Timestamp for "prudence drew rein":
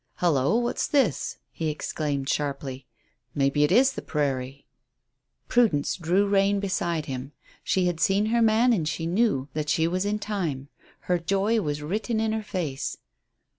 5.47-6.59